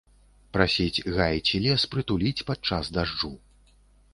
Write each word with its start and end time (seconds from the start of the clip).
Прасіць 0.55 1.03
гай 1.17 1.35
ці 1.47 1.61
лес 1.65 1.85
прытуліць 1.93 2.45
падчас 2.49 2.91
дажджу. 2.97 3.31